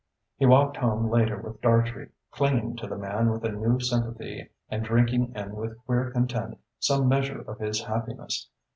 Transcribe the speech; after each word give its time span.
He 0.37 0.47
walked 0.47 0.77
home 0.77 1.11
later 1.11 1.37
with 1.39 1.61
Dartrey, 1.61 2.09
clinging 2.31 2.75
to 2.77 2.87
the 2.87 2.97
man 2.97 3.29
with 3.29 3.43
a 3.45 3.51
new 3.51 3.79
sympathy 3.79 4.49
and 4.67 4.83
drinking 4.83 5.33
in 5.35 5.53
with 5.55 5.77
queer 5.85 6.09
content 6.09 6.57
some 6.79 7.07
measure 7.07 7.41
of 7.41 7.59
his 7.59 7.83
happiness. 7.83 8.49